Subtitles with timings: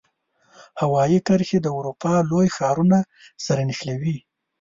[0.81, 2.99] هوایي کرښې د اروپا لوی ښارونو
[3.45, 4.17] سره نښلوي.